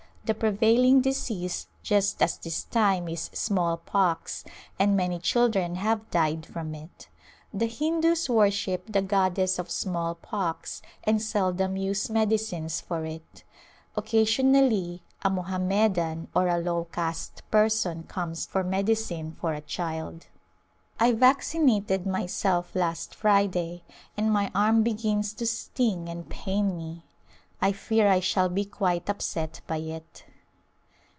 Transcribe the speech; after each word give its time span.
The 0.23 0.35
prevailing 0.35 1.01
disease 1.01 1.67
just 1.81 2.21
at 2.21 2.37
this 2.43 2.63
time 2.65 3.07
is 3.09 3.31
smallpox 3.33 4.45
and 4.77 4.95
many 4.95 5.17
children 5.17 5.75
have 5.77 6.11
died 6.11 6.45
from 6.45 6.75
it. 6.75 7.09
The 7.51 7.67
[200] 7.67 7.71
Return 7.71 7.71
to 7.71 7.71
Khetri 7.73 7.79
Hindus 7.79 8.29
worship 8.29 8.83
the 8.93 9.01
goddess 9.01 9.57
of 9.57 9.71
smallpox 9.71 10.83
and 11.03 11.19
seldom 11.21 11.75
use 11.75 12.11
medicines 12.11 12.79
for 12.79 13.03
it. 13.03 13.43
Occasionally 13.97 15.01
a 15.23 15.31
Mohammedan 15.31 16.27
or 16.35 16.47
a 16.49 16.59
low 16.59 16.85
caste 16.91 17.41
person 17.49 18.03
comes 18.03 18.45
for 18.45 18.63
medicine 18.63 19.35
for 19.41 19.53
a 19.53 19.59
child. 19.61 20.27
I 20.99 21.13
vaccinated 21.13 22.05
myself 22.05 22.75
last 22.75 23.15
Friday 23.15 23.83
and 24.15 24.31
my 24.31 24.51
arm 24.53 24.83
begins 24.83 25.33
to 25.33 25.47
sting 25.47 26.07
and 26.07 26.29
pain 26.29 26.77
me. 26.77 27.05
I 27.63 27.73
fear 27.73 28.07
I 28.07 28.21
shall 28.21 28.49
be 28.49 28.65
quite 28.65 29.07
upset 29.07 29.61
by 29.67 29.77
it. 29.77 30.23